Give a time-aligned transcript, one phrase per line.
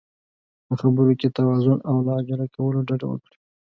[0.67, 3.37] په خبرو کې توازن او له عجله کولو ډډه وکړئ.